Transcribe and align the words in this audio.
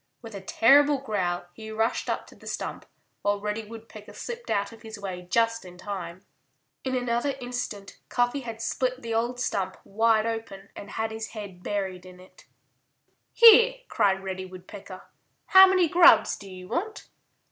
With 0.23 0.33
a 0.33 0.41
terrible 0.41 0.97
growl 0.97 1.45
he 1.53 1.69
rushed 1.69 2.09
up 2.09 2.25
to 2.25 2.35
the 2.35 2.47
stump, 2.47 2.87
while 3.21 3.39
Reddy 3.39 3.63
Woodpecker 3.67 4.13
slipped 4.13 4.49
out 4.49 4.71
of 4.71 4.81
his 4.81 4.97
way 4.97 5.27
just 5.29 5.63
in 5.63 5.77
time. 5.77 6.25
In 6.83 6.95
another 6.95 7.35
instant 7.39 7.99
Cuffy 8.09 8.39
had 8.39 8.63
split 8.63 9.03
the 9.03 9.13
old 9.13 9.39
stump 9.39 9.77
wide 9.83 10.25
open 10.25 10.69
and 10.75 10.89
had 10.89 11.11
his 11.11 11.33
head 11.37 11.61
buried 11.61 12.07
in 12.07 12.19
it. 12.19 12.47
"Here!" 13.31 13.75
cried 13.89 14.23
Reddy 14.23 14.47
Woodpecker. 14.47 15.03
"How 15.45 15.67
many 15.67 15.87
grubs 15.87 16.35
do 16.35 16.49
you 16.49 16.67
want?" 16.67 17.07